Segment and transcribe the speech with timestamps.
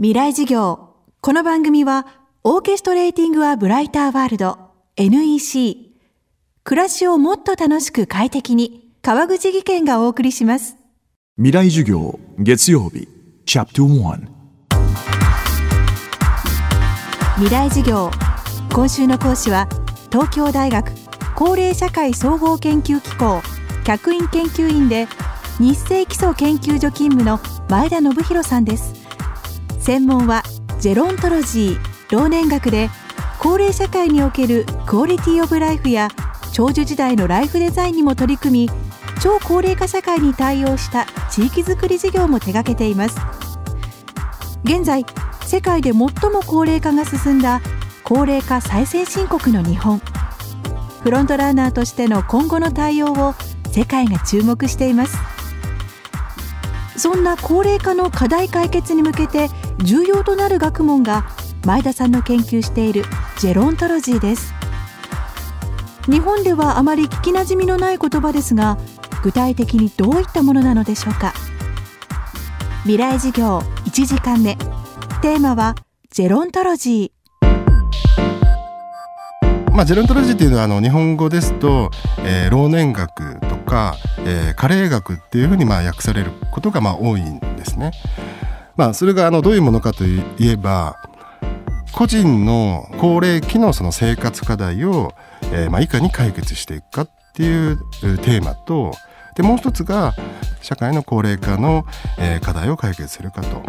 [0.00, 0.94] 未来事業。
[1.20, 2.06] この番組は
[2.44, 4.56] オーケストレーティング・ア・ブライター・ワールド
[4.96, 5.90] NEC
[6.62, 10.76] 暮らしをもっと楽しく快適に川口義賢がお送りします。
[11.34, 13.08] 未来授業月曜日
[13.44, 14.28] チャプト1
[17.38, 18.12] 未来事業。
[18.72, 19.68] 今週の講師は
[20.12, 20.92] 東京大学
[21.34, 23.42] 高齢社会総合研究機構
[23.82, 25.08] 客員研究員で
[25.58, 28.97] 日清基礎研究所勤務の前田信弘さんです
[29.88, 30.42] 専門は
[30.80, 32.90] ジェロントロジー老年学で
[33.38, 36.08] 高齢社会におけるクオリティオブライフや
[36.52, 38.70] 長寿時代のライフデザインにも取り組み
[39.22, 43.18] 超高齢化社会に対応した地域づくり事業も手掛けています。
[44.62, 45.06] 現在
[45.46, 46.10] 世界で最も
[46.46, 47.62] 高齢化が進んだ
[48.04, 50.02] 高齢化最先進国の日本。
[51.02, 53.34] フロントランナーとしての今後の対応を
[53.72, 55.16] 世界が注目しています。
[56.98, 59.48] そんな高齢化の課題解決に向けて
[59.84, 61.26] 重要となる学問が
[61.64, 63.04] 前田さんの研究している
[63.38, 64.54] ジェロントロジーです。
[66.10, 68.78] 日本ではあまり聞きなじみのない言葉ですが
[69.22, 71.32] 具体的にどういったものなのでしょうか。
[72.82, 74.56] 未来事業1時間目。
[75.20, 75.74] テーマは
[76.10, 77.18] ジェロントロジー。
[79.74, 81.90] まあ、ジェロントロジーっていうのはあの日本語ですと、
[82.24, 87.92] えー、老年学とか、えー、加齢学っていうふうにまあ訳されることがまあ多いんですね。
[88.78, 90.96] まあ、それがあのどういうものかといえば
[91.92, 95.12] 個人の高齢期のその生活課題を、
[95.52, 97.76] えー、まあいかに解決していくかっていう
[98.18, 98.92] テーマと
[99.34, 100.14] でもう一つが
[100.62, 101.84] 社会の高齢化の、
[102.18, 103.62] えー、課題を解決するかと、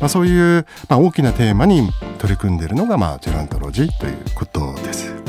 [0.00, 5.21] まあ、そういう、まあ、大きなテーマに取り組んでいるのが、まあ、ジェラントロジーということです。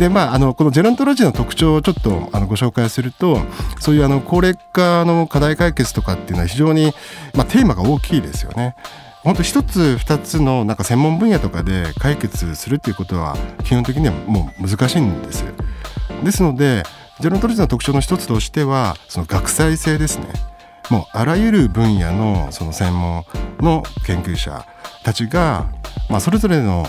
[0.00, 3.38] でまあ、あのこのジェラントロジーの特徴をちょっとあのご紹介すると
[3.80, 6.94] そういうあの高齢化の課題解決とかっていうのは非常に、
[7.34, 8.76] まあ、テーマが大きいですよね。
[9.24, 15.44] 本当一つ二つのなんか専門分野とかで解決するっていうことは基本的にはもう難しいんです。
[16.24, 16.82] ですので
[17.18, 20.28] ジェロントロジーの特徴の一つとしてはその学際性ですね。
[20.88, 23.26] もうあらゆる分野のその専門
[23.58, 24.64] の研究者
[25.04, 25.66] たちが、
[26.08, 26.86] まあ、それぞれの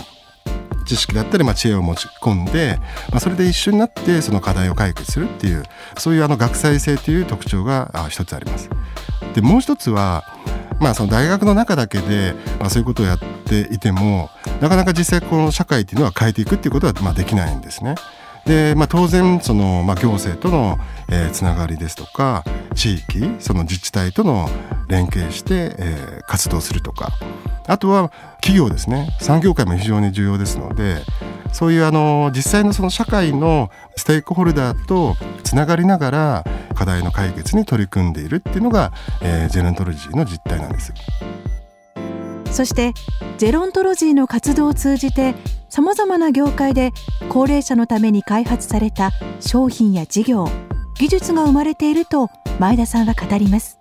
[0.92, 2.78] 知識だったり、まあ、知恵を持ち込んで、
[3.10, 5.62] まあ、それで一緒になってその課題を解決するっていう
[5.96, 8.68] そういうあの学際性という特徴が一つあります。
[9.34, 10.24] でもう一つは
[10.80, 14.30] まあ、その大学の中だけで、まあ、そういうことをやっていても
[14.60, 17.94] なかなか実際この社会っていうのは変えていくっていうことはまあできないんですね。
[18.46, 22.44] で、まあ、当然その、まあ、行政との、えー、つながりですとか
[22.74, 24.48] 地域その自治体との
[24.88, 27.12] 連携して、えー、活動するとか
[27.66, 28.10] あとは
[28.40, 30.96] 企業ですね産業界も非常に重要ですので
[31.52, 38.92] そういうあの実際のその社会のステークホルダーとつながりながら課題の解決に取り組んでいるっていうのが、
[39.22, 40.92] えー、ジェロントロジーの実態なんです。
[42.50, 42.92] そして
[43.38, 45.34] ジェロントロジーの活動を通じて
[45.74, 46.92] さまざまな業界で
[47.30, 49.10] 高齢者のために開発された
[49.40, 50.46] 商品や事業
[50.98, 52.28] 技術が生まれていると
[52.58, 53.80] 前田さんは語ります。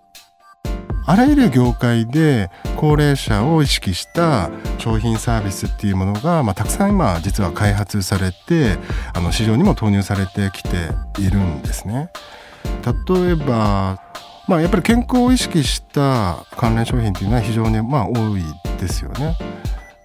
[1.06, 8.78] あらゆる業界で高齢者を意識した商品サービスっていうものが、まあ、たくさん今実は開発されて
[9.14, 10.70] あの市場にも投入されてきて
[11.20, 12.10] いるんですね。
[12.86, 14.02] 例えば
[14.48, 18.44] まあ、やっぱり健康を意識した関連商品っていうのは非常にまあ多い
[18.80, 19.38] ですよね。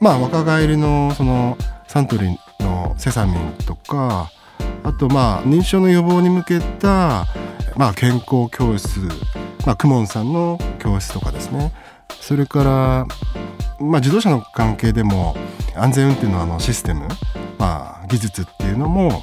[0.01, 1.57] まあ、若返りのその
[1.89, 4.31] サントリーのセサミンとか
[4.83, 7.27] あとまあ認知症の予防に向けた
[7.77, 9.01] まあ健康教室
[9.67, 11.73] まあ、クモンさんの教室とかですね
[12.21, 15.37] それから、まあ、自動車の関係でも
[15.75, 17.09] 安全運転のあのシステム、
[17.59, 19.21] まあ、技術っていうのも、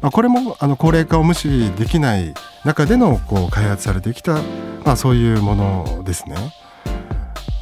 [0.00, 2.34] まあ、これもあの高齢化を無視できない
[2.64, 4.40] 中でのこう開発されてきた、
[4.84, 6.36] まあ、そういうものですね。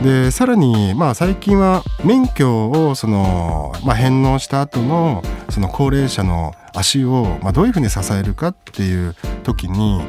[0.02, 10.00] でさらに、まあ、最近は免許をその、まあ、返納した後のその高齢者の足を、まあ、どういうふうに支えるかっていう時に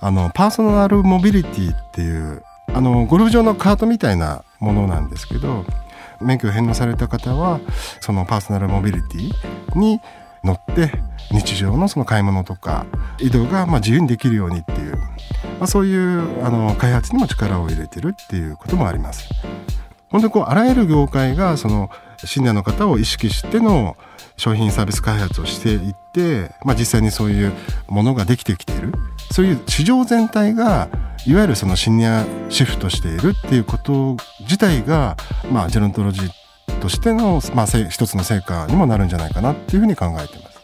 [0.00, 5.64] あのパーソナルモビリティっていうあのゴルフ場のカートみたいなものなんですけど
[6.20, 7.60] 免許を返納された方は
[8.00, 10.00] そのパーソナルモビリティに
[10.42, 10.92] 乗って
[11.30, 12.86] 日常のその買い物とか
[13.18, 14.98] 移動がまあ自由にできるようにっていう、
[15.58, 19.28] まあ、そういうあの開発にも力を入れてるっていうこともあります。
[20.10, 21.90] 本当にこうあらゆる業界がその
[22.24, 23.96] シニアの方を意識しての
[24.36, 27.52] 商品サービス開発をしていって、まあ、実際にそういう
[27.88, 28.92] ものができてきている
[29.32, 30.88] そういう市場全体が
[31.26, 35.16] いわゆるそのシニアシフトしているっていうこと自体が、
[35.50, 40.54] まあ、ジェロントロジーとしての、まあ、一つの成果にもなるんじゃないかなっていうふうに考えています。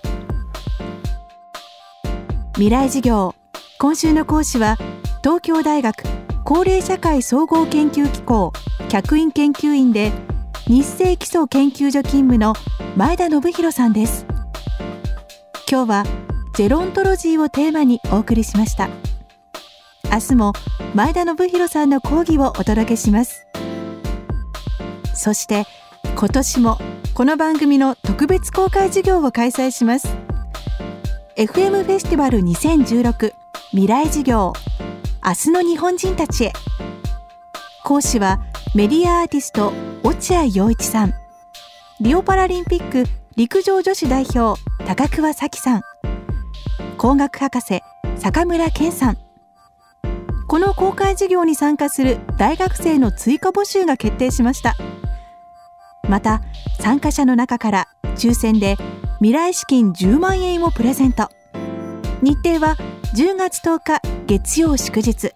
[2.55, 3.35] 未来事業
[3.81, 4.77] 今週の講師は
[5.23, 6.03] 東京大学
[6.45, 8.53] 高齢社会総合研究機構
[8.91, 10.13] 客員研究員で
[10.67, 12.53] 日清基礎研究所勤務の
[12.95, 14.27] 前田信弘さんです。
[15.67, 16.05] 今日は
[16.57, 18.91] ジェロントロジーをテーマにお送りしました。
[20.13, 20.53] 明日も
[20.95, 23.47] 前田信弘さんの講義をお届けします。
[25.15, 25.65] そして
[26.17, 26.77] 今年も
[27.15, 30.15] この番組の特別公開授業を開催します。
[31.37, 33.40] FM フェスティバル2016
[33.73, 34.53] 未来授業。
[35.25, 36.53] 明日の日本人たちへ。
[37.85, 38.41] 講師は
[38.75, 39.73] メディアアーティスト
[40.03, 41.15] 落合陽一さん。
[42.01, 43.05] リオパラリンピック
[43.37, 45.83] 陸上女子代表高桑早紀さん。
[46.99, 47.81] 工学博士
[48.17, 49.19] 坂村健さん。
[50.49, 54.75] この公開授業に参加する大学生の追加募集が決定しました。
[56.09, 56.43] また
[56.81, 58.77] 参加者の中から抽選で
[59.19, 61.29] 未来資金10万円をプレゼント。
[62.21, 62.77] 日程は
[63.13, 65.33] 10月10日月曜祝日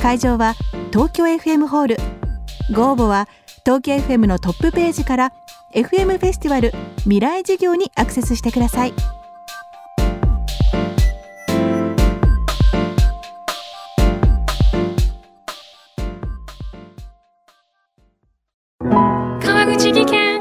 [0.00, 0.54] 会場は
[0.90, 1.96] 東京 FM ホール。
[2.72, 3.28] ご応募は
[3.62, 5.32] 東京 FM のトップページから
[5.74, 6.72] FM フェスティバル
[7.02, 8.94] 未来事業にアクセスしてください。
[18.80, 20.40] 川口技研。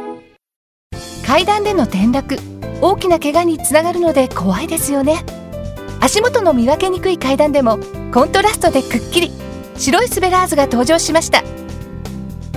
[1.27, 2.37] 階段での転落。
[2.79, 5.42] 大きな怪我につながるので怖いですよね
[6.03, 7.79] 足元の見分けにくい階段でも
[8.13, 9.31] コントラストでくっきり
[9.77, 11.43] 白いスベラーズが登場しました。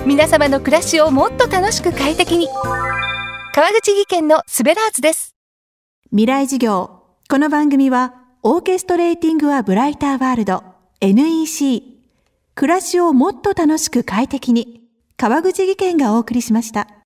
[0.05, 2.49] 皆様の暮らしをもっと楽しく快適に。
[3.53, 5.33] 川口技研のスベラーズです。
[6.09, 7.03] 未来事業。
[7.29, 10.65] この番組はオーケストレーティング・ア・ブライター・ワールド
[10.99, 11.83] NEC
[12.53, 14.81] 暮らしをもっと楽しく快適に
[15.15, 16.96] 川口技研がお送りしました。